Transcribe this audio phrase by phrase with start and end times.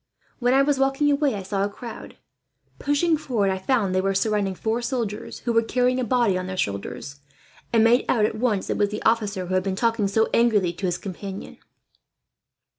[0.39, 2.17] "When I was walking away, I saw a crowd.
[2.79, 6.47] Pushing forward, I found they were surrounding four soldiers who were carrying a body on
[6.47, 7.19] their shoulders,
[7.71, 10.73] and made out at once it was the officer who had been talking so angrily
[10.73, 11.59] to his companion.